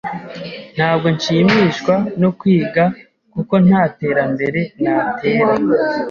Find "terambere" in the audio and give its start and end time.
3.99-4.61